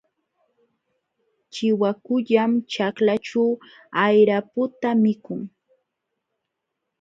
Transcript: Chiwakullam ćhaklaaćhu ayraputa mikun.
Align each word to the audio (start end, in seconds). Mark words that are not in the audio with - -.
Chiwakullam 1.53 2.51
ćhaklaaćhu 2.71 3.45
ayraputa 4.05 4.89
mikun. 5.03 5.41